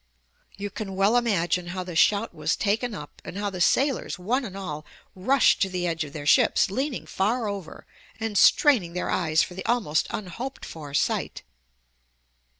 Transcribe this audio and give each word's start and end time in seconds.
You 0.57 0.71
can 0.71 0.95
well 0.95 1.15
imagine 1.15 1.67
how 1.67 1.83
the 1.83 1.95
shout 1.95 2.33
was 2.33 2.55
taken 2.55 2.95
up, 2.95 3.21
and 3.23 3.37
how 3.37 3.51
the 3.51 3.61
sailors, 3.61 4.17
one 4.17 4.43
and 4.45 4.57
all, 4.57 4.83
rushed 5.13 5.61
to 5.61 5.69
the 5.69 5.85
edge 5.85 6.03
of 6.03 6.11
their 6.11 6.25
ships, 6.25 6.71
leaning 6.71 7.05
far 7.05 7.47
over 7.47 7.85
and 8.19 8.35
straining 8.35 8.93
their 8.93 9.11
eyes 9.11 9.43
for 9.43 9.53
the 9.53 9.63
almost 9.67 10.07
unhoped 10.09 10.65
for 10.65 10.95
sight. 10.95 11.43